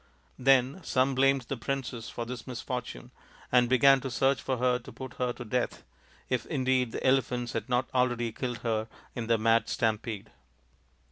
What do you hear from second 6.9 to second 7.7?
the elephants had